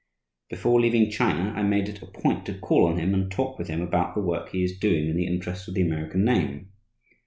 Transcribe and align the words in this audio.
Before 0.49 0.81
leaving 0.81 1.11
China, 1.11 1.53
I 1.55 1.61
made 1.61 1.87
it 1.87 2.01
a 2.01 2.07
point 2.07 2.47
to 2.47 2.57
call 2.57 2.87
on 2.87 2.97
him 2.97 3.13
and 3.13 3.29
talk 3.31 3.59
with 3.59 3.67
him 3.67 3.83
about 3.83 4.15
the 4.15 4.21
work 4.21 4.49
he 4.49 4.63
is 4.63 4.79
doing 4.79 5.07
in 5.07 5.15
the 5.15 5.27
interest 5.27 5.67
of 5.67 5.75
the 5.75 5.83
American 5.83 6.25
name. 6.25 6.71